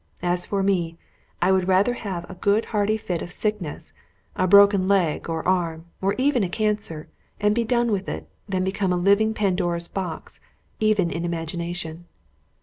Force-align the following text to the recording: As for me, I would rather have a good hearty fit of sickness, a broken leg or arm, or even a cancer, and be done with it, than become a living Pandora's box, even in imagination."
As 0.23 0.47
for 0.47 0.63
me, 0.63 0.97
I 1.43 1.51
would 1.51 1.67
rather 1.67 1.93
have 1.93 2.27
a 2.27 2.33
good 2.33 2.65
hearty 2.73 2.97
fit 2.97 3.21
of 3.21 3.31
sickness, 3.31 3.93
a 4.35 4.47
broken 4.47 4.87
leg 4.87 5.29
or 5.29 5.47
arm, 5.47 5.85
or 6.01 6.15
even 6.17 6.43
a 6.43 6.49
cancer, 6.49 7.07
and 7.39 7.53
be 7.53 7.63
done 7.63 7.91
with 7.91 8.09
it, 8.09 8.27
than 8.49 8.63
become 8.63 8.91
a 8.91 8.97
living 8.97 9.35
Pandora's 9.35 9.87
box, 9.87 10.39
even 10.79 11.11
in 11.11 11.23
imagination." 11.23 12.05